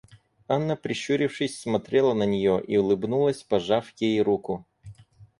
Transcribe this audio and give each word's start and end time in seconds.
Анна 0.47 0.75
прищурившись 0.75 1.59
смотрела 1.59 2.15
на 2.15 2.23
нее 2.23 2.59
и 2.65 2.75
улыбнулась, 2.75 3.43
пожав 3.43 3.93
ей 3.99 4.19
руку. 4.23 4.65